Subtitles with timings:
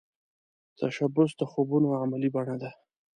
[0.77, 2.71] تشبث د خوبونو عملې بڼه ده